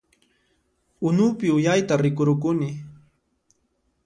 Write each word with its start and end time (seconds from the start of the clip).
Unupi 1.09 1.47
uyayta 1.57 1.93
rikurukuni 2.03 2.69